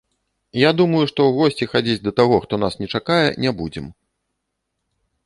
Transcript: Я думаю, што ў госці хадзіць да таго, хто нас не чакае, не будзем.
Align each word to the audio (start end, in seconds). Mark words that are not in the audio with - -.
Я 0.59 0.69
думаю, 0.79 1.01
што 1.11 1.19
ў 1.27 1.31
госці 1.37 1.67
хадзіць 1.73 2.03
да 2.05 2.13
таго, 2.21 2.35
хто 2.45 2.53
нас 2.63 2.73
не 2.81 2.87
чакае, 2.97 3.27
не 3.45 3.51
будзем. 3.61 3.85